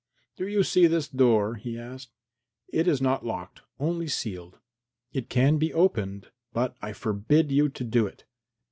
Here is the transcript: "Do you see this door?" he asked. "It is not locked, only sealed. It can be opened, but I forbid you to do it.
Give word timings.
"Do 0.35 0.47
you 0.47 0.63
see 0.63 0.87
this 0.87 1.07
door?" 1.07 1.53
he 1.57 1.77
asked. 1.77 2.09
"It 2.69 2.87
is 2.87 3.03
not 3.03 3.23
locked, 3.23 3.61
only 3.79 4.07
sealed. 4.07 4.57
It 5.13 5.29
can 5.29 5.59
be 5.59 5.71
opened, 5.71 6.29
but 6.53 6.75
I 6.81 6.91
forbid 6.91 7.51
you 7.51 7.69
to 7.69 7.83
do 7.83 8.07
it. 8.07 8.23